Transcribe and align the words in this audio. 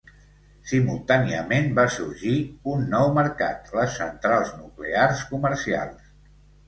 Simultàniament 0.69 1.67
va 1.81 1.85
sorgit 1.97 2.67
un 2.73 2.81
nou 2.95 3.13
mercat: 3.19 3.71
les 3.81 3.93
centrals 4.01 4.51
nuclears 4.63 5.23
comercials. 5.35 6.09